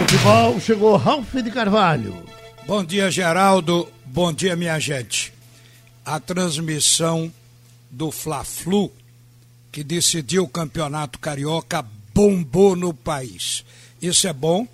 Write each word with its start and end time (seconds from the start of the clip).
futebol 0.00 0.58
chegou 0.58 0.96
Ralf 0.96 1.34
de 1.34 1.50
Carvalho. 1.50 2.24
Bom 2.66 2.82
dia, 2.82 3.10
Geraldo. 3.10 3.86
Bom 4.06 4.32
dia, 4.32 4.56
minha 4.56 4.80
gente. 4.80 5.30
A 6.06 6.18
transmissão 6.18 7.30
do 7.90 8.10
Fla-Flu, 8.10 8.90
que 9.70 9.84
decidiu 9.84 10.44
o 10.44 10.48
campeonato 10.48 11.18
carioca, 11.18 11.84
bombou 12.14 12.74
no 12.74 12.94
país. 12.94 13.62
Isso 14.00 14.26
é 14.26 14.32
bom 14.32 14.66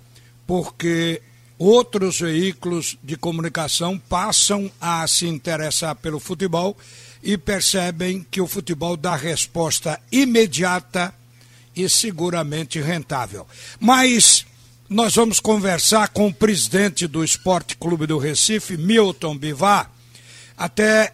porque 0.47 1.21
outros 1.59 2.21
veículos 2.21 2.97
de 3.03 3.17
comunicação 3.17 3.99
passam 3.99 4.71
a 4.79 5.05
se 5.07 5.27
interessar 5.27 5.93
pelo 5.95 6.21
futebol 6.21 6.77
e 7.21 7.37
percebem 7.37 8.25
que 8.31 8.39
o 8.39 8.47
futebol 8.47 8.95
dá 8.95 9.13
resposta 9.17 9.99
imediata 10.09 11.13
e 11.75 11.89
seguramente 11.89 12.79
rentável. 12.79 13.45
Mas 13.77 14.46
nós 14.89 15.15
vamos 15.15 15.41
conversar 15.41 16.07
com 16.09 16.27
o 16.27 16.33
presidente 16.33 17.07
do 17.07 17.21
Esporte 17.21 17.75
Clube 17.75 18.07
do 18.07 18.17
Recife, 18.17 18.77
Milton 18.77 19.37
Bivar, 19.37 19.91
até 20.55 21.11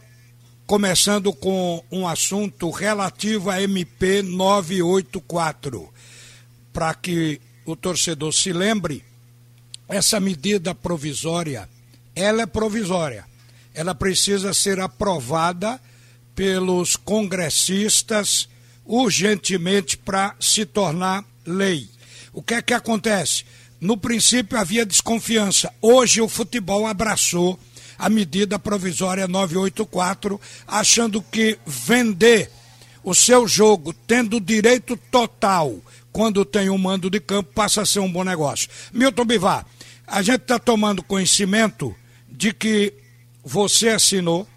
começando 0.67 1.33
com 1.33 1.83
um 1.91 2.07
assunto 2.07 2.69
relativo 2.69 3.49
à 3.49 3.59
MP 3.61 4.21
984. 4.21 5.91
Para 6.71 6.93
que 6.93 7.41
o 7.65 7.75
torcedor 7.75 8.31
se 8.31 8.53
lembre, 8.53 9.03
essa 9.87 10.19
medida 10.19 10.75
provisória, 10.75 11.67
ela 12.15 12.43
é 12.43 12.45
provisória. 12.45 13.25
Ela 13.73 13.95
precisa 13.95 14.53
ser 14.53 14.79
aprovada 14.79 15.81
pelos 16.35 16.95
congressistas 16.95 18.47
urgentemente 18.85 19.97
para 19.97 20.35
se 20.39 20.63
tornar 20.63 21.25
lei. 21.43 21.89
O 22.31 22.41
que 22.41 22.53
é 22.55 22.61
que 22.61 22.73
acontece? 22.73 23.45
No 23.83 23.97
princípio 23.97 24.57
havia 24.57 24.85
desconfiança. 24.85 25.69
Hoje 25.81 26.21
o 26.21 26.29
futebol 26.29 26.87
abraçou 26.87 27.59
a 27.99 28.09
medida 28.09 28.57
provisória 28.57 29.27
984, 29.27 30.39
achando 30.65 31.21
que 31.21 31.59
vender 31.65 32.49
o 33.03 33.13
seu 33.13 33.45
jogo 33.45 33.91
tendo 33.91 34.39
direito 34.39 34.95
total 35.11 35.81
quando 36.13 36.45
tem 36.45 36.69
um 36.69 36.77
mando 36.77 37.09
de 37.09 37.19
campo 37.19 37.51
passa 37.53 37.81
a 37.81 37.85
ser 37.85 37.99
um 37.99 38.09
bom 38.09 38.23
negócio. 38.23 38.69
Milton 38.93 39.25
Bivar, 39.25 39.65
a 40.07 40.21
gente 40.21 40.43
está 40.43 40.57
tomando 40.57 41.03
conhecimento 41.03 41.93
de 42.29 42.53
que 42.53 42.93
você 43.43 43.89
assinou 43.89 44.47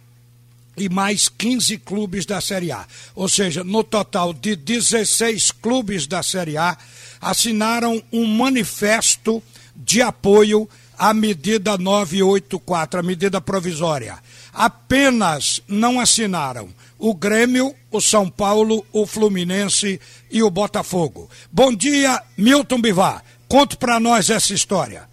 e 0.76 0.88
mais 0.88 1.28
15 1.28 1.78
clubes 1.78 2.26
da 2.26 2.40
Série 2.40 2.70
A. 2.70 2.84
Ou 3.14 3.28
seja, 3.28 3.64
no 3.64 3.82
total 3.82 4.32
de 4.32 4.54
16 4.54 5.50
clubes 5.50 6.06
da 6.06 6.22
Série 6.22 6.56
A, 6.56 6.76
assinaram 7.20 8.02
um 8.12 8.26
manifesto 8.26 9.42
de 9.74 10.02
apoio 10.02 10.68
à 10.98 11.12
medida 11.12 11.76
984, 11.76 13.00
a 13.00 13.02
medida 13.02 13.40
provisória. 13.40 14.18
Apenas 14.52 15.62
não 15.68 16.00
assinaram 16.00 16.68
o 16.98 17.14
Grêmio, 17.14 17.74
o 17.90 18.00
São 18.00 18.28
Paulo, 18.30 18.84
o 18.92 19.06
Fluminense 19.06 20.00
e 20.30 20.42
o 20.42 20.50
Botafogo. 20.50 21.28
Bom 21.52 21.74
dia, 21.74 22.22
Milton 22.36 22.80
Bivar. 22.80 23.22
Conte 23.48 23.76
para 23.76 24.00
nós 24.00 24.30
essa 24.30 24.54
história. 24.54 25.08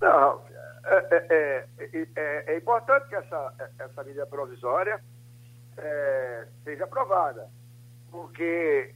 Não, 0.00 0.41
é, 0.92 1.66
é, 1.78 2.08
é, 2.16 2.52
é, 2.52 2.56
importante 2.56 3.08
que 3.08 3.14
essa, 3.14 3.72
essa 3.78 4.04
medida 4.04 4.26
provisória 4.26 5.02
seja 6.64 6.84
aprovada, 6.84 7.48
porque 8.10 8.94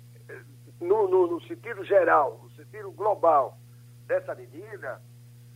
no, 0.79 1.09
no, 1.09 1.27
no, 1.27 1.41
sentido 1.47 1.83
geral, 1.85 2.39
no 2.43 2.51
sentido 2.51 2.91
global 2.93 3.57
dessa 4.07 4.35
medida, 4.35 5.01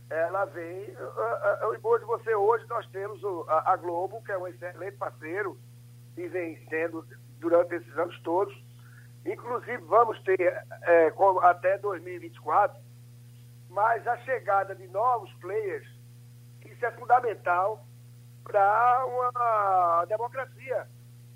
ela 0.09 0.45
vem. 0.45 0.95
Hoje 1.83 2.05
você 2.05 2.33
hoje 2.33 2.65
nós 2.67 2.87
temos 2.87 3.21
a, 3.47 3.73
a 3.73 3.77
Globo, 3.77 4.23
que 4.23 4.31
é 4.31 4.37
um 4.37 4.47
excelente 4.47 4.97
parceiro, 4.97 5.59
e 6.17 6.27
vem 6.27 6.57
sendo 6.67 7.05
durante 7.39 7.75
esses 7.75 7.97
anos 7.97 8.19
todos. 8.21 8.53
Inclusive 9.23 9.77
vamos 9.83 10.19
ter 10.23 10.41
é, 10.41 11.13
até 11.43 11.77
2024, 11.77 12.81
mas 13.69 14.05
a 14.07 14.17
chegada 14.17 14.73
de 14.73 14.87
novos 14.87 15.31
players, 15.35 15.87
isso 16.81 16.85
é 16.87 16.91
fundamental 16.93 17.85
para 18.43 19.05
uma 19.05 20.05
democracia 20.05 20.87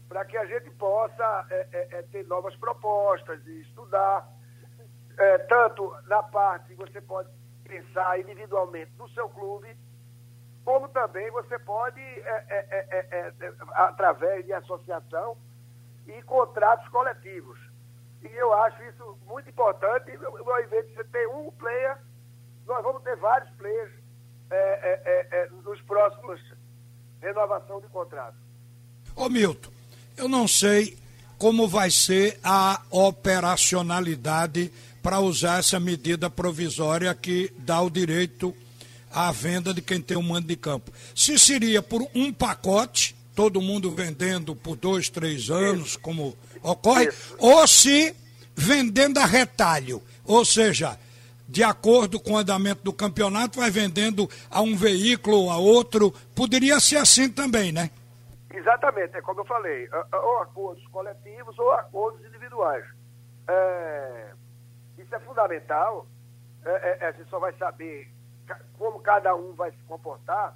para 0.09 0.25
que 0.25 0.35
a 0.37 0.45
gente 0.45 0.71
possa 0.71 1.45
é, 1.51 1.67
é, 1.71 1.99
é, 1.99 2.01
ter 2.03 2.25
novas 2.25 2.55
propostas 2.57 3.45
e 3.45 3.61
estudar, 3.61 4.27
é, 5.17 5.37
tanto 5.39 5.95
na 6.07 6.23
parte 6.23 6.69
que 6.69 6.75
você 6.75 6.99
pode 7.01 7.29
pensar 7.63 8.19
individualmente 8.19 8.91
no 8.97 9.07
seu 9.09 9.29
clube, 9.29 9.75
como 10.63 10.87
também 10.89 11.29
você 11.31 11.59
pode, 11.59 11.99
é, 11.99 13.31
através 13.73 14.45
de 14.45 14.53
associação 14.53 15.37
e 16.07 16.21
contratos 16.23 16.87
coletivos. 16.89 17.59
E 18.23 18.27
eu 18.27 18.51
acho 18.53 18.81
isso 18.83 19.19
muito 19.25 19.47
importante. 19.49 20.11
Ao 20.15 20.63
invés 20.63 20.87
de 20.87 20.95
você 20.95 21.03
ter 21.05 21.27
um 21.27 21.51
player, 21.51 21.99
nós 22.65 22.83
vamos 22.83 23.03
ter 23.03 23.15
vários 23.17 23.49
players 23.57 24.04
nos 25.63 25.81
próximos 25.81 26.39
renovação 27.21 27.81
de 27.81 27.87
contrato. 27.87 28.35
Ô 29.15 29.29
Milton, 29.29 29.69
eu 30.17 30.27
não 30.27 30.47
sei 30.47 30.97
como 31.37 31.67
vai 31.67 31.89
ser 31.91 32.39
a 32.43 32.81
operacionalidade 32.89 34.71
para 35.01 35.19
usar 35.19 35.59
essa 35.59 35.79
medida 35.79 36.29
provisória 36.29 37.13
que 37.13 37.51
dá 37.57 37.81
o 37.81 37.89
direito 37.89 38.55
à 39.11 39.31
venda 39.31 39.73
de 39.73 39.81
quem 39.81 40.01
tem 40.01 40.17
um 40.17 40.21
mando 40.21 40.47
de 40.47 40.55
campo. 40.55 40.91
Se 41.15 41.37
seria 41.39 41.81
por 41.81 42.07
um 42.13 42.33
pacote, 42.33 43.15
todo 43.33 43.61
mundo 43.61 43.91
vendendo 43.91 44.55
por 44.55 44.75
dois, 44.75 45.09
três 45.09 45.49
anos, 45.49 45.95
como 45.95 46.35
ocorre, 46.61 47.09
ou 47.37 47.67
se 47.67 48.15
vendendo 48.55 49.19
a 49.19 49.25
retalho, 49.25 50.01
ou 50.23 50.43
seja, 50.43 50.97
de 51.47 51.63
acordo 51.63 52.19
com 52.19 52.33
o 52.33 52.37
andamento 52.37 52.83
do 52.83 52.93
campeonato, 52.93 53.59
vai 53.59 53.69
vendendo 53.69 54.27
a 54.49 54.61
um 54.61 54.75
veículo 54.75 55.37
ou 55.37 55.51
a 55.51 55.57
outro. 55.57 56.11
Poderia 56.35 56.79
ser 56.79 56.97
assim 56.97 57.31
também, 57.31 57.71
né? 57.71 57.89
Exatamente, 58.51 59.15
é 59.15 59.21
como 59.21 59.41
eu 59.41 59.45
falei, 59.45 59.87
ou 60.13 60.37
acordos 60.39 60.85
coletivos 60.87 61.57
ou 61.59 61.71
acordos 61.71 62.25
individuais. 62.25 62.85
É, 63.47 64.31
isso 64.97 65.13
é 65.13 65.19
fundamental, 65.19 66.07
é, 66.63 66.69
é, 66.69 66.97
é 67.01 67.07
a 67.07 67.11
gente 67.11 67.29
só 67.29 67.37
vai 67.37 67.53
saber 67.57 68.09
como 68.77 68.99
cada 69.01 69.35
um 69.35 69.53
vai 69.53 69.71
se 69.71 69.83
comportar 69.87 70.55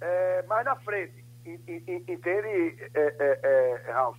é, 0.00 0.42
mais 0.42 0.64
na 0.64 0.76
frente, 0.76 1.24
entende, 1.44 2.90
é, 2.94 3.40
é, 3.42 3.92
Ralf? 3.92 4.18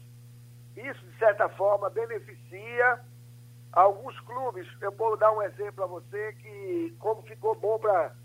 Isso, 0.75 1.05
de 1.05 1.17
certa 1.17 1.49
forma, 1.49 1.89
beneficia 1.89 2.99
alguns 3.73 4.19
clubes. 4.21 4.67
Eu 4.81 4.91
vou 4.91 5.17
dar 5.17 5.31
um 5.31 5.41
exemplo 5.41 5.83
a 5.83 5.87
você 5.87 6.33
que 6.33 6.95
como 6.99 7.21
ficou 7.23 7.55
bom 7.55 7.79
para. 7.79 8.15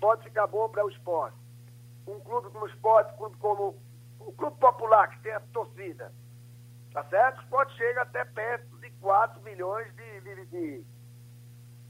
pode 0.00 0.22
ficar 0.24 0.46
bom 0.46 0.68
para 0.68 0.84
o 0.84 0.90
esporte. 0.90 1.36
Um 2.06 2.18
clube 2.20 2.50
como 2.50 2.64
o 2.64 2.68
esporte, 2.68 3.16
clube 3.16 3.36
como 3.38 3.76
o 4.18 4.32
clube 4.32 4.56
popular 4.58 5.08
que 5.08 5.22
tem 5.22 5.32
a 5.32 5.40
torcida, 5.52 6.12
tá 6.92 7.04
certo? 7.04 7.38
O 7.38 7.42
esporte 7.42 7.76
chega 7.76 8.02
até 8.02 8.24
perto 8.24 8.76
de 8.78 8.90
4 8.92 9.40
milhões 9.42 9.92
de, 9.94 10.20
de, 10.20 10.46
de, 10.46 10.84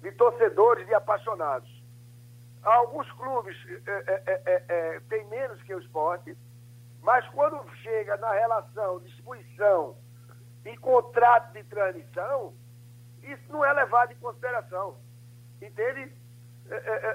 de 0.02 0.12
torcedores, 0.12 0.86
de 0.86 0.94
apaixonados. 0.94 1.82
Alguns 2.62 3.10
clubes 3.12 3.56
é, 3.86 4.22
é, 4.26 4.64
é, 4.68 5.00
têm 5.08 5.26
menos 5.28 5.60
que 5.62 5.74
o 5.74 5.80
esporte, 5.80 6.36
mas 7.02 7.26
quando 7.30 7.58
chega 7.76 8.16
na 8.18 8.32
relação 8.32 9.00
distribuição 9.00 9.96
e 10.64 10.76
contrato 10.76 11.52
de 11.54 11.64
transmissão, 11.64 12.54
isso 13.22 13.42
não 13.50 13.64
é 13.64 13.72
levado 13.72 14.12
em 14.12 14.16
consideração. 14.16 14.96
Entende? 15.60 16.12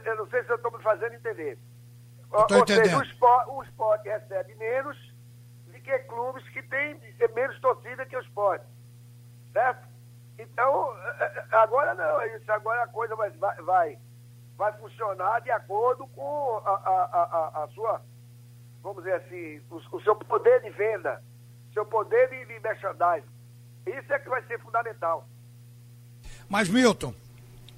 Eu 0.06 0.18
não 0.18 0.28
sei 0.30 0.44
se 0.44 0.50
eu 0.50 0.56
estou 0.56 0.72
me 0.72 0.82
fazendo 0.84 1.14
entender. 1.14 1.58
Ou 2.32 2.68
seja, 2.68 2.98
o 2.98 3.04
esporte, 3.04 3.50
o 3.50 3.64
esporte 3.64 4.10
recebe 4.10 4.54
menos 4.56 4.98
do 5.66 5.74
que 5.74 6.00
clubes 6.00 6.48
que 6.50 6.62
têm 6.64 7.00
menos 7.34 7.60
torcida 7.60 8.06
que 8.06 8.16
o 8.16 8.22
esporte. 8.22 8.66
Certo? 9.54 9.88
Então, 10.38 10.96
é, 11.20 11.24
é, 11.24 11.56
agora 11.56 11.96
não, 11.96 12.22
é 12.22 12.36
isso. 12.36 12.52
Agora 12.52 12.84
a 12.84 12.88
coisa 12.88 13.16
vai, 13.16 13.32
vai, 13.32 13.98
vai 14.56 14.74
funcionar 14.74 15.42
de 15.42 15.50
acordo 15.50 16.08
com 16.08 16.62
a, 16.64 16.72
a, 16.72 17.24
a, 17.24 17.64
a 17.64 17.68
sua, 17.70 18.02
vamos 18.84 19.04
dizer 19.04 19.16
assim, 19.16 19.62
o, 19.72 19.78
o, 19.96 20.02
seu 20.02 20.16
poder 20.16 20.62
de 20.62 20.70
venda, 20.72 21.24
seu 21.74 21.86
poder 21.86 22.30
de, 22.30 22.46
de 22.46 22.60
merchandising. 22.60 23.28
Isso 23.86 24.14
é 24.14 24.20
que 24.20 24.30
vai 24.30 24.44
ser 24.44 24.60
fundamental. 24.60 25.28
Mas, 26.50 26.70
Milton, 26.70 27.14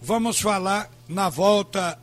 vamos 0.01 0.39
falar 0.39 0.91
na 1.07 1.27
volta 1.27 1.97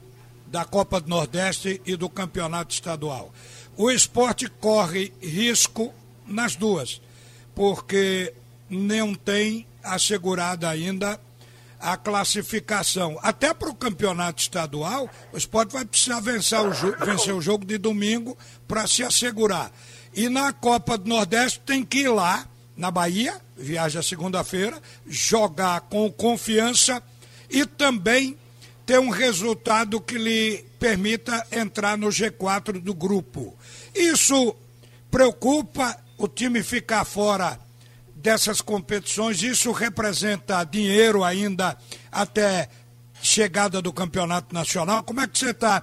da 0.46 0.64
Copa 0.64 1.00
do 1.00 1.08
Nordeste 1.08 1.80
e 1.86 1.96
do 1.96 2.08
Campeonato 2.08 2.74
Estadual. 2.74 3.32
O 3.76 3.90
esporte 3.90 4.48
corre 4.48 5.12
risco 5.20 5.92
nas 6.26 6.56
duas, 6.56 7.00
porque 7.54 8.32
não 8.68 9.14
tem 9.14 9.66
assegurada 9.82 10.68
ainda 10.68 11.20
a 11.78 11.96
classificação. 11.96 13.18
Até 13.22 13.54
para 13.54 13.68
o 13.68 13.74
campeonato 13.74 14.40
estadual, 14.40 15.08
o 15.32 15.36
esporte 15.36 15.72
vai 15.72 15.84
precisar 15.84 16.20
vencer 16.20 16.58
o, 16.58 16.70
vencer 17.04 17.34
o 17.34 17.40
jogo 17.40 17.64
de 17.64 17.78
domingo 17.78 18.36
para 18.66 18.86
se 18.86 19.04
assegurar. 19.04 19.70
E 20.12 20.28
na 20.28 20.52
Copa 20.52 20.98
do 20.98 21.08
Nordeste 21.08 21.60
tem 21.60 21.84
que 21.84 21.98
ir 21.98 22.08
lá, 22.08 22.48
na 22.76 22.90
Bahia, 22.90 23.40
viaja 23.56 24.02
segunda-feira, 24.02 24.80
jogar 25.06 25.80
com 25.82 26.10
confiança 26.12 27.02
e 27.48 27.64
também 27.64 28.38
ter 28.84 28.98
um 29.00 29.10
resultado 29.10 30.00
que 30.00 30.16
lhe 30.16 30.64
permita 30.78 31.46
entrar 31.50 31.96
no 31.96 32.08
G4 32.08 32.80
do 32.80 32.94
grupo. 32.94 33.56
Isso 33.94 34.54
preocupa 35.10 35.96
o 36.18 36.28
time 36.28 36.62
ficar 36.62 37.04
fora 37.04 37.58
dessas 38.14 38.60
competições, 38.60 39.42
isso 39.42 39.72
representa 39.72 40.64
dinheiro 40.64 41.22
ainda 41.22 41.76
até 42.10 42.68
chegada 43.22 43.82
do 43.82 43.92
campeonato 43.92 44.54
nacional. 44.54 45.02
Como 45.02 45.20
é 45.20 45.26
que 45.26 45.38
você 45.38 45.50
está 45.50 45.82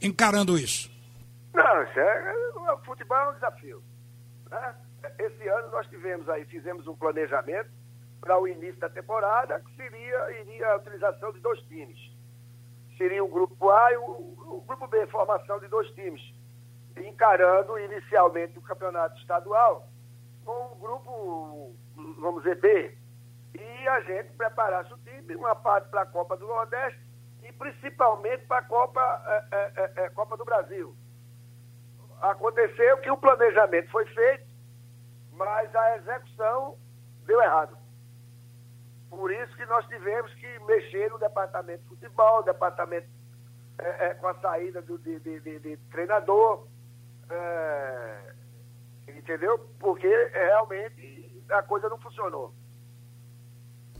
encarando 0.00 0.58
isso? 0.58 0.90
Não, 1.54 1.64
é, 1.64 2.72
o 2.72 2.78
futebol 2.84 3.16
é 3.16 3.30
um 3.30 3.34
desafio. 3.34 3.82
Né? 4.50 4.74
Esse 5.18 5.48
ano 5.48 5.70
nós 5.70 5.86
tivemos 5.88 6.28
aí, 6.28 6.44
fizemos 6.46 6.86
um 6.86 6.96
planejamento 6.96 7.70
para 8.20 8.38
o 8.38 8.48
início 8.48 8.80
da 8.80 8.88
temporada, 8.88 9.60
que 9.60 9.76
seria 9.76 10.40
iria 10.40 10.68
a 10.68 10.76
utilização 10.76 11.32
de 11.32 11.40
dois 11.40 11.60
times. 11.62 11.98
Seria 12.96 13.22
o 13.22 13.28
grupo 13.28 13.70
A 13.70 13.92
e 13.92 13.96
o, 13.96 14.64
grupo 14.66 14.86
B, 14.86 15.06
formação 15.08 15.58
de 15.58 15.68
dois 15.68 15.88
times, 15.90 16.22
encarando 16.96 17.78
inicialmente 17.78 18.58
o 18.58 18.62
campeonato 18.62 19.18
estadual 19.18 19.88
com 20.44 20.72
o 20.72 20.76
grupo, 20.76 21.76
vamos 22.20 22.42
dizer, 22.42 22.60
B. 22.60 22.96
E 23.54 23.88
a 23.88 24.00
gente 24.00 24.32
preparasse 24.32 24.92
o 24.92 24.98
time, 24.98 25.34
uma 25.36 25.54
parte 25.54 25.88
para 25.88 26.02
a 26.02 26.06
Copa 26.06 26.36
do 26.36 26.46
Nordeste 26.46 27.00
e 27.42 27.52
principalmente 27.52 28.46
para 28.46 28.58
a 28.58 28.64
Copa, 28.64 29.46
é, 29.52 29.72
é, 29.76 29.92
é, 30.04 30.08
Copa 30.10 30.36
do 30.36 30.44
Brasil. 30.44 30.94
Aconteceu 32.20 32.98
que 32.98 33.10
o 33.10 33.16
planejamento 33.16 33.90
foi 33.90 34.06
feito, 34.06 34.46
mas 35.36 35.74
a 35.74 35.96
execução 35.96 36.76
deu 37.26 37.40
errado. 37.40 37.76
Por 39.10 39.32
isso 39.32 39.56
que 39.56 39.64
nós 39.66 39.86
tivemos 39.86 40.32
que 40.34 40.58
mexer 40.60 41.10
no 41.10 41.18
departamento 41.18 41.82
de 41.82 41.88
futebol, 41.88 42.42
departamento 42.42 43.06
é, 43.78 44.06
é, 44.06 44.14
com 44.14 44.28
a 44.28 44.34
saída 44.40 44.82
do, 44.82 44.98
de, 44.98 45.18
de, 45.20 45.40
de, 45.40 45.58
de 45.60 45.76
treinador, 45.90 46.66
é, 47.30 48.34
entendeu? 49.08 49.58
Porque 49.78 50.08
realmente 50.32 51.42
a 51.50 51.62
coisa 51.62 51.88
não 51.88 51.98
funcionou. 51.98 52.52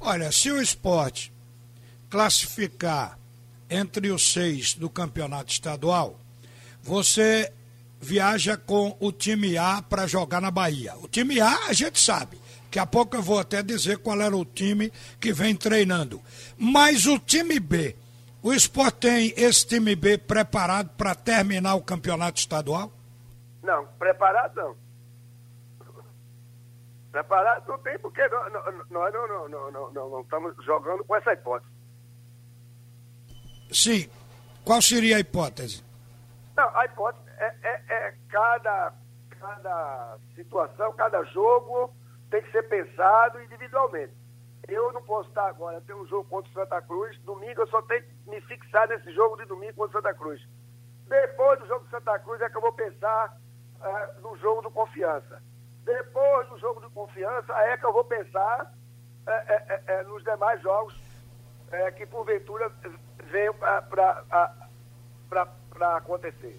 Olha, 0.00 0.30
se 0.32 0.50
o 0.50 0.60
esporte 0.60 1.32
classificar 2.10 3.18
entre 3.70 4.10
os 4.10 4.32
seis 4.32 4.74
do 4.74 4.90
campeonato 4.90 5.50
estadual, 5.50 6.18
você 6.82 7.52
viaja 8.04 8.56
com 8.56 8.96
o 9.00 9.10
time 9.10 9.56
A 9.56 9.82
para 9.82 10.06
jogar 10.06 10.40
na 10.40 10.50
Bahia. 10.50 10.94
O 10.96 11.08
time 11.08 11.40
A 11.40 11.66
a 11.66 11.72
gente 11.72 11.98
sabe. 11.98 12.38
Daqui 12.64 12.78
a 12.78 12.86
pouco 12.86 13.16
eu 13.16 13.22
vou 13.22 13.38
até 13.38 13.62
dizer 13.62 13.98
qual 13.98 14.20
era 14.20 14.36
o 14.36 14.44
time 14.44 14.92
que 15.20 15.32
vem 15.32 15.56
treinando. 15.56 16.20
Mas 16.58 17.06
o 17.06 17.18
time 17.18 17.58
B, 17.58 17.96
o 18.42 18.52
esporte 18.52 18.98
tem 18.98 19.32
esse 19.36 19.66
time 19.66 19.96
B 19.96 20.18
preparado 20.18 20.90
para 20.96 21.14
terminar 21.14 21.76
o 21.76 21.82
campeonato 21.82 22.38
estadual? 22.38 22.92
Não, 23.62 23.86
preparado 23.98 24.54
não. 24.56 24.76
Preparado 27.10 27.68
não 27.68 27.78
tem, 27.78 27.96
porque 28.00 28.20
nós 28.28 28.52
não, 28.52 29.08
não, 29.08 29.48
não, 29.48 29.70
não, 29.70 29.92
não, 29.92 30.10
não 30.10 30.20
estamos 30.20 30.52
jogando 30.64 31.04
com 31.04 31.16
essa 31.16 31.32
hipótese. 31.32 31.72
Sim. 33.72 34.10
Qual 34.64 34.82
seria 34.82 35.16
a 35.16 35.20
hipótese? 35.20 35.84
Não, 36.56 36.76
a 36.76 36.84
hipótese 36.86 37.24
é, 37.44 37.56
é, 37.62 37.82
é 37.88 38.14
cada, 38.28 38.92
cada 39.40 40.18
situação, 40.34 40.92
cada 40.94 41.22
jogo 41.24 41.94
tem 42.30 42.42
que 42.42 42.50
ser 42.50 42.62
pensado 42.68 43.42
individualmente. 43.42 44.12
Eu 44.66 44.92
não 44.92 45.02
posso 45.02 45.28
estar 45.28 45.46
agora, 45.46 45.80
tem 45.82 45.94
um 45.94 46.06
jogo 46.06 46.28
contra 46.28 46.50
o 46.50 46.54
Santa 46.54 46.80
Cruz, 46.82 47.18
domingo 47.20 47.60
eu 47.60 47.66
só 47.66 47.82
tenho 47.82 48.02
que 48.02 48.30
me 48.30 48.40
fixar 48.42 48.88
nesse 48.88 49.12
jogo 49.12 49.36
de 49.36 49.44
domingo 49.44 49.74
contra 49.74 49.98
o 49.98 50.02
Santa 50.02 50.14
Cruz. 50.14 50.40
Depois 51.06 51.60
do 51.60 51.66
jogo 51.66 51.84
do 51.84 51.90
Santa 51.90 52.18
Cruz 52.20 52.40
é 52.40 52.48
que 52.48 52.56
eu 52.56 52.62
vou 52.62 52.72
pensar 52.72 53.36
uh, 53.76 54.20
no 54.22 54.36
jogo 54.38 54.62
do 54.62 54.70
Confiança. 54.70 55.42
Depois 55.84 56.48
do 56.48 56.58
jogo 56.58 56.80
de 56.80 56.88
confiança, 56.94 57.52
é 57.52 57.76
que 57.76 57.84
eu 57.84 57.92
vou 57.92 58.04
pensar 58.04 58.72
é, 59.26 59.82
é 59.86 60.02
nos 60.04 60.24
demais 60.24 60.62
jogos 60.62 60.94
que 61.96 62.06
porventura 62.06 62.72
venham 63.24 63.54
para 63.54 64.22
acontecer. 65.96 66.58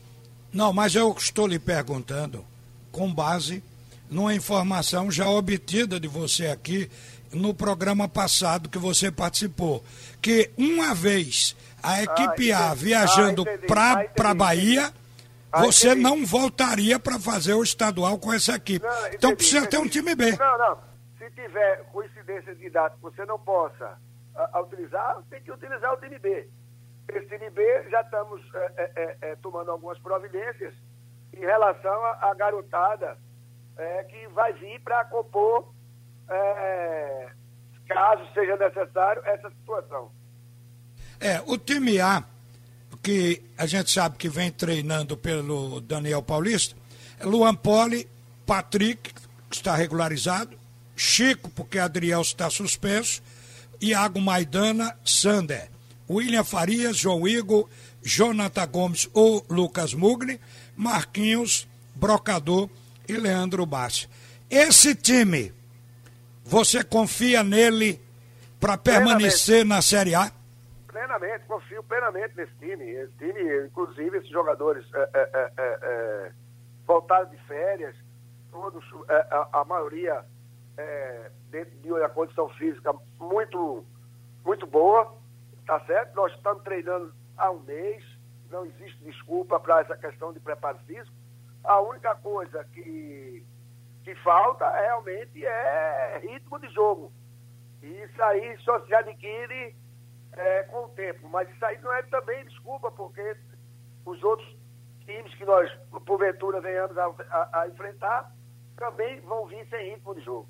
Não, 0.56 0.72
mas 0.72 0.96
eu 0.96 1.13
estou 1.18 1.46
lhe 1.46 1.60
perguntando 1.60 2.46
com 2.90 3.13
base 3.13 3.62
numa 4.10 4.34
informação 4.34 5.12
já 5.12 5.30
obtida 5.30 6.00
de 6.00 6.07
você 6.07 6.48
aqui 6.48 6.90
no 7.34 7.54
programa 7.54 8.07
passado 8.07 8.69
que 8.69 8.78
você 8.78 9.12
participou, 9.12 9.84
que 10.22 10.50
uma 10.57 10.96
vez 10.96 11.57
a 11.84 11.96
ah, 11.96 12.04
equipe 12.04 12.54
ah, 12.54 12.72
A 12.72 12.74
viajando 12.74 13.44
ah, 13.46 13.68
para 13.68 14.30
ah, 14.30 14.34
Bahia 14.34 14.94
você 15.60 15.88
entendi. 15.88 16.04
não 16.04 16.25
voltaria 16.25 16.98
para 16.98 17.19
fazer 17.19 17.54
o 17.54 17.62
estadual 17.62 18.18
com 18.18 18.31
essa 18.31 18.56
equipe. 18.56 18.86
Não, 18.86 18.98
entendi, 19.00 19.16
então 19.18 19.36
precisa 19.36 19.57
entendi. 19.57 19.72
ter 19.72 19.78
um 19.80 19.90
time 19.90 20.16
B. 20.16 20.38
Não, 20.38 20.57
não. 20.57 20.78
Se 21.18 21.30
tiver 21.31 21.84
coincidência 21.92 22.56
de 22.56 22.69
data 22.69 22.96
que 22.96 23.02
você 23.02 23.25
não 23.25 23.38
possa 23.38 23.98
a, 24.34 24.57
a 24.57 24.62
utilizar, 24.62 25.22
tem 25.30 25.42
que 25.42 25.52
utilizar 25.52 25.94
o 25.94 25.98
time 25.98 26.18
B. 26.18 26.48
Esse 27.07 27.28
time 27.28 27.50
B 27.50 27.90
já 27.90 28.02
estamos 28.02 28.42
é, 28.54 28.74
é, 28.78 28.92
é, 28.96 29.18
é 29.31 29.36
tomando 29.38 29.72
algumas 29.72 29.98
providências 30.00 30.74
em 31.34 31.40
relação 31.40 32.04
à 32.22 32.34
garotada 32.34 33.18
é, 33.78 34.04
que 34.04 34.28
vai 34.30 34.54
vir 34.54 34.80
para 34.81 35.06
compor, 35.06 35.74
é, 36.30 37.30
caso 37.88 38.25
seja 38.34 38.56
necessário, 38.56 39.22
essa 39.25 39.50
situação. 39.50 40.12
É, 41.19 41.42
o 41.46 41.57
time 41.57 42.00
A 42.00 42.24
que 43.04 43.44
a 43.56 43.68
gente 43.68 43.92
sabe 43.92 44.18
que 44.18 44.28
vem 44.28 44.52
treinando 44.52 45.16
pelo 45.16 45.80
Daniel 45.81 46.24
Paulista, 46.24 46.75
Luan 47.22 47.54
Poli, 47.54 48.10
Patrick, 48.48 49.13
que 49.48 49.56
está 49.56 49.75
regularizado, 49.75 50.57
Chico, 50.96 51.50
porque 51.52 51.78
Adriel 51.78 52.22
está 52.22 52.50
suspenso, 52.50 53.22
Iago 53.80 54.19
Maidana, 54.19 54.98
Sander, 55.06 55.69
William 56.10 56.44
Farias, 56.44 56.98
João 56.98 57.28
Igor, 57.28 57.68
Jonathan 58.02 58.68
Gomes 58.68 59.09
ou 59.14 59.45
Lucas 59.50 59.94
Mugni, 59.94 60.40
Marquinhos, 60.76 61.68
Brocador 61.95 62.69
e 63.07 63.14
Leandro 63.14 63.66
Bassi. 63.66 64.07
Esse 64.50 64.95
time, 64.95 65.54
você 66.44 66.83
confia 66.83 67.44
nele 67.44 68.00
para 68.59 68.78
permanecer 68.78 69.66
na 69.66 69.81
Série 69.81 70.16
A? 70.16 70.31
plenamente, 70.95 71.45
confio 71.45 71.83
plenamente 71.83 72.35
nesse 72.35 72.54
time. 72.56 72.90
Esse 72.90 73.14
time, 73.18 73.66
inclusive, 73.66 74.18
esses 74.18 74.30
jogadores 74.30 74.85
é, 74.94 75.09
é, 75.14 75.30
é, 75.33 75.52
é, 75.57 75.80
é 75.81 76.31
voltaram 76.88 77.30
de 77.30 77.38
férias, 77.45 77.95
todos, 78.52 78.83
é, 79.09 79.28
a, 79.31 79.50
a, 79.62 79.66
maioria 79.66 80.24
dentro 81.50 81.76
de 81.80 81.92
uma 81.92 82.09
condição 82.09 82.50
física 82.50 82.94
muito, 83.19 83.83
muito 84.44 84.68
boa, 84.68 85.14
tá 85.66 85.80
certo? 85.86 86.16
Nós 86.16 86.34
estamos 86.34 86.64
treinando 86.64 87.14
há 87.38 87.52
um 87.52 87.60
mês, 87.60 88.04
não 88.50 88.66
existe 88.66 89.04
desculpa 89.04 89.60
para 89.60 89.81
essa 89.81 89.98
questão 89.98 90.31
de 90.31 90.40
preparo 90.40 90.78
físico. 90.86 91.16
A 91.64 91.80
única 91.81 92.16
coisa 92.16 92.64
que, 92.66 93.44
que 94.04 94.16
falta 94.16 94.69
realmente 94.69 95.45
é 95.45 96.19
ritmo 96.22 96.60
de 96.60 96.69
jogo. 96.69 97.12
E 97.81 97.88
isso 97.88 98.24
aí 98.24 98.57
só 98.60 98.80
se 98.86 98.94
adquire 98.94 99.76
é, 100.34 100.64
com 100.64 100.86
o 100.86 100.90
tempo. 100.90 101.28
Mas 101.30 101.50
isso 101.50 101.66
aí 101.66 101.80
não 101.81 101.94
é 101.94 102.04
também 102.04 102.45
desculpa, 102.45 102.92
porque 102.92 103.36
os 104.06 104.24
outros 104.24 104.48
times 105.06 105.34
que 105.36 105.45
nós, 105.45 105.72
porventura, 106.06 106.62
venhamos 106.62 106.98
a, 106.98 107.06
a, 107.30 107.62
a 107.62 107.68
enfrentar, 107.68 108.31
também 108.76 109.19
vão 109.22 109.45
vir 109.48 109.68
sem 109.69 109.92
ritmo 109.92 110.14
de 110.16 110.22
jogo. 110.22 110.48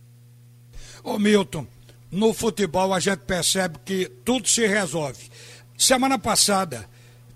Ô 1.03 1.17
Milton, 1.19 1.65
no 2.11 2.33
futebol 2.33 2.93
a 2.93 2.99
gente 2.99 3.19
percebe 3.19 3.79
que 3.83 4.05
tudo 4.23 4.47
se 4.47 4.65
resolve. 4.65 5.29
Semana 5.77 6.17
passada 6.17 6.89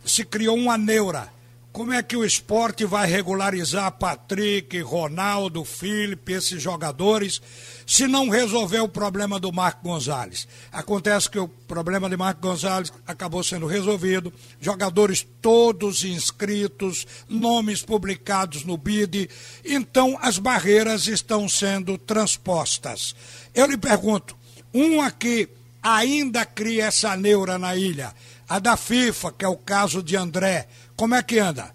se 0.05 0.23
criou 0.23 0.55
uma 0.57 0.77
neura 0.77 1.29
como 1.71 1.93
é 1.93 2.01
que 2.01 2.17
o 2.17 2.25
esporte 2.25 2.83
vai 2.83 3.07
regularizar 3.07 3.91
Patrick, 3.91 4.81
Ronaldo, 4.81 5.63
Felipe, 5.63 6.33
esses 6.33 6.61
jogadores, 6.61 7.39
se 7.85 8.07
não 8.07 8.27
resolver 8.27 8.79
o 8.79 8.89
problema 8.89 9.39
do 9.39 9.53
Marco 9.53 9.83
Gonzalez? 9.83 10.47
Acontece 10.71 11.29
que 11.29 11.37
o 11.37 11.47
problema 11.47 12.09
de 12.09 12.17
Marco 12.17 12.41
Gonzalez 12.41 12.91
acabou 13.05 13.43
sendo 13.43 13.67
resolvido, 13.67 14.33
jogadores 14.59 15.25
todos 15.41 16.03
inscritos, 16.03 17.05
nomes 17.29 17.83
publicados 17.83 18.65
no 18.65 18.75
BID, 18.75 19.29
então 19.63 20.17
as 20.23 20.39
barreiras 20.39 21.07
estão 21.07 21.47
sendo 21.47 21.99
transpostas. 21.99 23.15
Eu 23.53 23.67
lhe 23.67 23.77
pergunto, 23.77 24.35
uma 24.73 25.11
que 25.11 25.49
ainda 25.81 26.45
cria 26.45 26.85
essa 26.85 27.15
neura 27.15 27.57
na 27.57 27.75
ilha. 27.75 28.13
A 28.47 28.59
da 28.59 28.75
FIFA, 28.75 29.31
que 29.31 29.45
é 29.45 29.47
o 29.47 29.57
caso 29.57 30.01
de 30.01 30.15
André, 30.17 30.67
como 30.95 31.15
é 31.15 31.23
que 31.23 31.39
anda? 31.39 31.73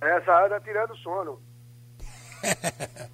Essa 0.00 0.44
anda 0.44 0.60
tirando 0.60 0.96
sono. 0.96 1.40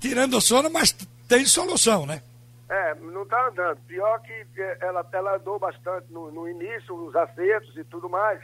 tirando 0.00 0.40
sono, 0.40 0.70
mas 0.70 0.92
tem 1.28 1.44
solução, 1.44 2.06
né? 2.06 2.22
É, 2.68 2.94
não 2.96 3.22
está 3.22 3.48
andando. 3.48 3.78
Pior 3.86 4.20
que 4.22 4.32
é, 4.60 4.78
ela, 4.80 5.08
ela 5.12 5.36
andou 5.36 5.58
bastante 5.58 6.12
no, 6.12 6.30
no 6.32 6.48
início, 6.48 6.96
nos 6.96 7.14
acertos 7.14 7.76
e 7.76 7.84
tudo 7.84 8.08
mais. 8.08 8.42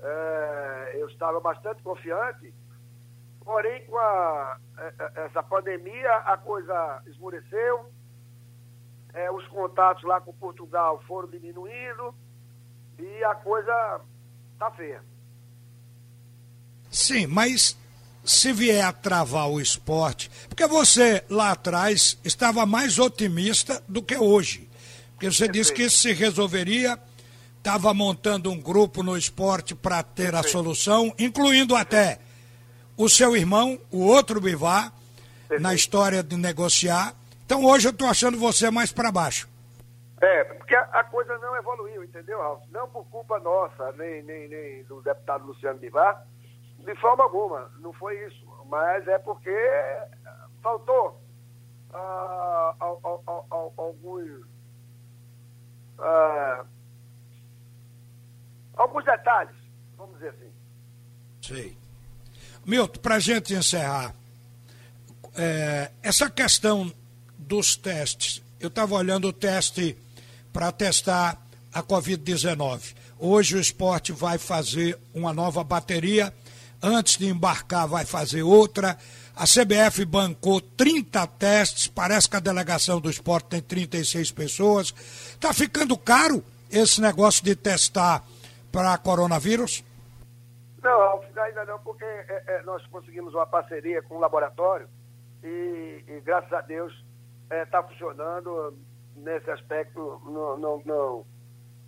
É, 0.00 0.92
eu 0.94 1.08
estava 1.08 1.40
bastante 1.40 1.82
confiante. 1.82 2.52
Porém, 3.44 3.84
com 3.86 3.98
a, 3.98 4.56
é, 4.78 5.24
essa 5.26 5.42
pandemia, 5.42 6.12
a 6.24 6.36
coisa 6.36 7.02
esmureceu. 7.06 7.90
É, 9.14 9.30
os 9.30 9.46
contatos 9.48 10.02
lá 10.04 10.20
com 10.20 10.32
Portugal 10.32 11.02
foram 11.06 11.28
diminuindo 11.28 12.14
e 12.98 13.24
a 13.24 13.34
coisa 13.34 14.00
está 14.54 14.70
feia. 14.70 15.02
Sim, 16.90 17.26
mas 17.26 17.76
se 18.24 18.52
vier 18.52 18.84
a 18.84 18.92
travar 18.92 19.50
o 19.50 19.60
esporte, 19.60 20.30
porque 20.48 20.66
você 20.66 21.24
lá 21.28 21.50
atrás 21.50 22.18
estava 22.24 22.64
mais 22.64 22.98
otimista 22.98 23.82
do 23.88 24.02
que 24.02 24.16
hoje. 24.16 24.68
Porque 25.12 25.30
você 25.30 25.44
Perfeito. 25.46 25.52
disse 25.52 25.72
que 25.74 25.82
isso 25.82 25.98
se 25.98 26.12
resolveria, 26.12 26.98
estava 27.58 27.92
montando 27.92 28.50
um 28.50 28.60
grupo 28.60 29.02
no 29.02 29.16
esporte 29.16 29.74
para 29.74 30.02
ter 30.02 30.30
Perfeito. 30.32 30.46
a 30.46 30.50
solução, 30.50 31.14
incluindo 31.18 31.76
até 31.76 32.18
o 33.02 33.08
seu 33.08 33.36
irmão, 33.36 33.76
o 33.90 34.06
outro 34.06 34.40
Bivar, 34.40 34.92
na 35.58 35.74
história 35.74 36.22
de 36.22 36.36
negociar. 36.36 37.14
Então 37.44 37.64
hoje 37.64 37.88
eu 37.88 37.90
estou 37.90 38.06
achando 38.06 38.38
você 38.38 38.70
mais 38.70 38.92
para 38.92 39.10
baixo. 39.10 39.48
É, 40.20 40.44
porque 40.44 40.76
a, 40.76 40.82
a, 40.82 41.04
coisa 41.04 41.36
não 41.38 41.56
evoluiu, 41.56 42.04
entendeu, 42.04 42.40
Alves? 42.40 42.70
Não 42.70 42.88
por 42.88 43.04
culpa 43.06 43.40
nossa, 43.40 43.90
nem, 43.98 44.22
nem, 44.22 44.48
nem 44.48 44.84
do 44.84 45.02
deputado 45.02 45.44
Luciano 45.44 45.80
Bivar, 45.80 46.24
de 46.78 46.94
forma 47.00 47.24
alguma, 47.24 47.72
não 47.80 47.92
foi 47.92 48.24
isso. 48.24 48.46
Mas 48.66 49.06
é 49.08 49.18
porque 49.18 49.50
faltou 50.62 51.20
ah, 51.92 52.76
alguns, 52.78 54.46
ah, 55.98 56.64
alguns 58.76 59.04
detalhes, 59.04 59.56
vamos 59.96 60.14
dizer 60.14 60.28
assim. 60.28 60.52
Sei. 61.42 61.82
Milton, 62.64 63.00
para 63.00 63.16
a 63.16 63.20
gente 63.20 63.54
encerrar, 63.54 64.14
é, 65.34 65.90
essa 66.02 66.30
questão 66.30 66.92
dos 67.38 67.76
testes, 67.76 68.42
eu 68.60 68.68
estava 68.68 68.94
olhando 68.94 69.28
o 69.28 69.32
teste 69.32 69.96
para 70.52 70.70
testar 70.70 71.40
a 71.72 71.82
Covid-19. 71.82 72.94
Hoje 73.18 73.56
o 73.56 73.60
esporte 73.60 74.12
vai 74.12 74.38
fazer 74.38 74.98
uma 75.14 75.32
nova 75.32 75.64
bateria 75.64 76.32
antes 76.82 77.16
de 77.16 77.26
embarcar 77.26 77.86
vai 77.86 78.04
fazer 78.04 78.42
outra. 78.42 78.98
A 79.34 79.44
CBF 79.46 80.04
bancou 80.04 80.60
30 80.60 81.26
testes, 81.26 81.86
parece 81.86 82.28
que 82.28 82.36
a 82.36 82.40
delegação 82.40 83.00
do 83.00 83.08
esporte 83.08 83.46
tem 83.46 83.62
36 83.62 84.30
pessoas. 84.32 84.92
Está 85.30 85.54
ficando 85.54 85.96
caro 85.96 86.44
esse 86.70 87.00
negócio 87.00 87.42
de 87.44 87.54
testar 87.54 88.26
para 88.70 88.98
coronavírus? 88.98 89.84
Não, 90.82 91.22
ainda 91.42 91.64
não, 91.64 91.78
porque 91.78 92.04
é, 92.04 92.44
é, 92.46 92.62
nós 92.62 92.84
conseguimos 92.88 93.32
uma 93.34 93.46
parceria 93.46 94.02
com 94.02 94.16
o 94.16 94.20
laboratório 94.20 94.88
e, 95.42 96.04
e 96.08 96.20
graças 96.24 96.52
a 96.52 96.60
Deus 96.60 96.92
está 97.50 97.78
é, 97.78 97.82
funcionando 97.82 98.76
nesse 99.16 99.48
aspecto, 99.50 100.20
não 100.24 100.56
está 100.56 100.60
não, 100.60 100.82
não, 100.84 101.26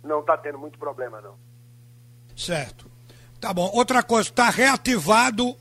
não 0.03 0.23
tá 0.23 0.37
tendo 0.37 0.57
muito 0.57 0.79
problema, 0.79 1.19
não. 1.19 1.35
Certo. 2.37 2.89
Tá 3.41 3.53
bom. 3.53 3.69
Outra 3.73 4.01
coisa, 4.01 4.29
está 4.29 4.49
reativado 4.49 5.55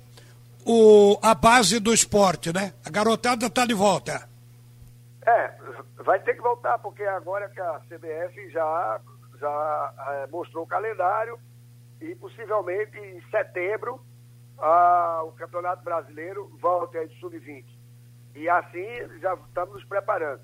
o, 0.64 1.18
a 1.20 1.34
base 1.34 1.80
do 1.80 1.92
esporte, 1.92 2.52
né? 2.52 2.72
A 2.84 2.90
garotada 2.90 3.46
está 3.46 3.66
de 3.66 3.74
volta. 3.74 4.28
É, 5.26 5.54
vai 6.04 6.20
ter 6.20 6.34
que 6.34 6.40
voltar, 6.40 6.78
porque 6.78 7.02
agora 7.02 7.48
que 7.48 7.60
a 7.60 7.80
CBF 7.88 8.50
já, 8.50 9.00
já 9.40 9.94
é, 10.08 10.26
mostrou 10.28 10.64
o 10.64 10.68
calendário 10.68 11.38
e 12.11 12.14
possivelmente 12.16 12.99
em 12.99 13.20
setembro 13.30 14.00
o 14.56 15.32
Campeonato 15.32 15.82
Brasileiro 15.82 16.50
volta 16.61 16.99
aí 16.99 17.08
do 17.08 17.14
Sub-20. 17.14 17.64
E 18.34 18.49
assim 18.49 18.87
já 19.20 19.34
estamos 19.34 19.75
nos 19.75 19.84
preparando. 19.84 20.42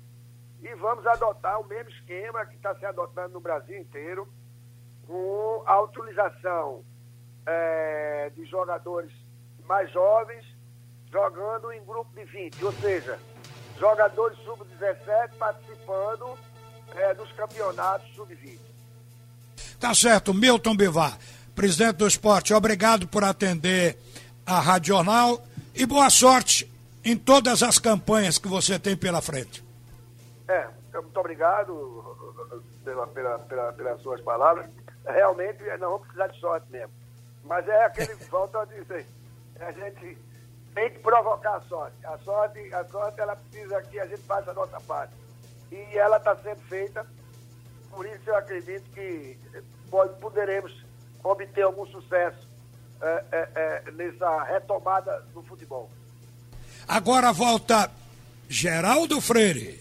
E 0.61 0.73
vamos 0.75 1.05
adotar 1.07 1.59
o 1.59 1.67
mesmo 1.67 1.89
esquema 1.89 2.45
que 2.45 2.55
está 2.55 2.75
se 2.75 2.85
adotando 2.85 3.33
no 3.33 3.39
Brasil 3.39 3.77
inteiro, 3.77 4.27
com 5.07 5.63
a 5.65 5.81
utilização 5.81 6.85
é, 7.45 8.31
de 8.35 8.45
jogadores 8.45 9.11
mais 9.65 9.91
jovens 9.91 10.45
jogando 11.11 11.71
em 11.71 11.83
grupo 11.83 12.13
de 12.15 12.23
20, 12.23 12.63
ou 12.63 12.71
seja, 12.73 13.19
jogadores 13.77 14.37
sub-17 14.39 15.31
participando 15.37 16.37
é, 16.95 17.13
dos 17.13 17.31
campeonatos 17.33 18.07
sub-20. 18.15 18.59
Tá 19.79 19.93
certo, 19.95 20.33
Milton 20.33 20.75
Bivar, 20.75 21.17
presidente 21.55 21.97
do 21.97 22.07
esporte, 22.07 22.53
obrigado 22.53 23.07
por 23.07 23.23
atender 23.23 23.97
a 24.45 24.59
Rádio 24.59 24.95
Jornal 24.95 25.43
e 25.75 25.85
boa 25.85 26.09
sorte 26.09 26.71
em 27.03 27.17
todas 27.17 27.63
as 27.63 27.79
campanhas 27.79 28.37
que 28.37 28.47
você 28.47 28.79
tem 28.79 28.95
pela 28.95 29.21
frente. 29.21 29.63
É, 30.47 30.67
muito 30.93 31.19
obrigado 31.19 32.17
pela, 32.83 33.07
pela, 33.07 33.39
pela, 33.39 33.73
pelas 33.73 34.01
suas 34.01 34.21
palavras. 34.21 34.69
Realmente, 35.05 35.63
nós 35.63 35.79
vamos 35.79 36.01
precisar 36.01 36.27
de 36.27 36.39
sorte 36.39 36.71
mesmo. 36.71 36.91
Mas 37.43 37.67
é 37.67 37.85
aquele, 37.85 38.13
volta 38.29 38.61
a 38.61 38.65
dizer, 38.65 39.05
a 39.59 39.71
gente 39.71 40.17
tem 40.73 40.89
que 40.91 40.99
provocar 40.99 41.55
a 41.55 41.61
sorte. 41.61 41.95
A 42.05 42.17
sorte, 42.19 42.73
a 42.73 42.85
sorte 42.85 43.19
ela 43.19 43.35
precisa 43.35 43.81
que 43.83 43.99
a 43.99 44.05
gente 44.05 44.21
faça 44.23 44.51
a 44.51 44.53
nossa 44.53 44.79
parte. 44.81 45.13
E 45.71 45.97
ela 45.97 46.17
está 46.17 46.35
sendo 46.35 46.59
feita, 46.61 47.05
por 47.89 48.05
isso 48.05 48.21
eu 48.27 48.35
acredito 48.35 48.83
que 48.91 49.37
pode, 49.89 50.19
poderemos 50.19 50.85
obter 51.23 51.61
algum 51.61 51.85
sucesso 51.87 52.47
é, 53.01 53.23
é, 53.31 53.49
é, 53.55 53.91
nessa 53.91 54.43
retomada 54.43 55.23
do 55.33 55.41
futebol. 55.43 55.89
Agora 56.87 57.31
volta 57.31 57.91
Geraldo 58.49 59.21
Freire. 59.21 59.79